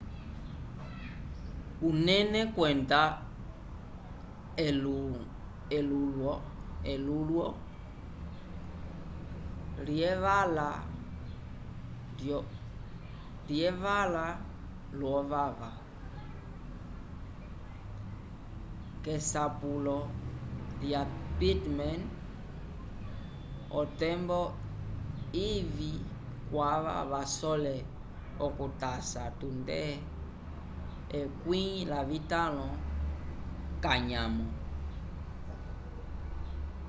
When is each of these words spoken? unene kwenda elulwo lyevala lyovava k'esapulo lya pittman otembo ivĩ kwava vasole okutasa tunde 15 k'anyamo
unene 1.87 2.41
kwenda 2.55 3.01
elulwo 5.77 7.43
lyevala 13.47 14.27
lyovava 14.97 15.71
k'esapulo 19.03 19.99
lya 20.81 21.01
pittman 21.37 22.01
otembo 23.79 24.41
ivĩ 25.49 25.93
kwava 26.49 26.95
vasole 27.11 27.75
okutasa 28.45 29.23
tunde 29.39 29.81
15 31.45 32.65
k'anyamo 33.83 34.47